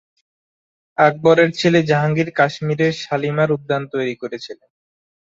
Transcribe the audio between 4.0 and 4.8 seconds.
করেছিলেন।